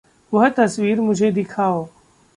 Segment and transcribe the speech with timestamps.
[0.33, 1.87] वह तस्वीर मुझे दिखाओ।